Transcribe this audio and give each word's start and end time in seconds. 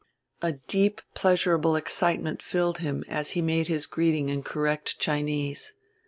A 0.41 0.53
deep 0.53 0.99
pleasurable 1.13 1.75
excitement 1.75 2.41
filled 2.41 2.79
him 2.79 3.03
as 3.07 3.33
he 3.37 3.41
made 3.43 3.67
his 3.67 3.85
greeting 3.85 4.29
in 4.29 4.41
correct 4.41 4.97
Chinese. 4.97 5.73